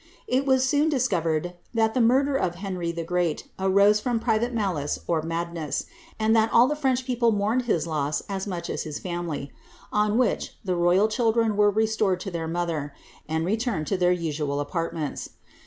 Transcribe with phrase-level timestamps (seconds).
[0.27, 4.97] It was soon discovered that the murder of Henry the Great arose from private malice
[5.05, 5.85] or madness,
[6.19, 9.51] and that all the French people mourned his loss as much as his family;
[9.93, 12.95] on which the royal children were restored to their mother,
[13.29, 15.29] and returned to their usual apart ments.